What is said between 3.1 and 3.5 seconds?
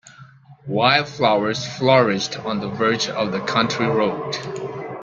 the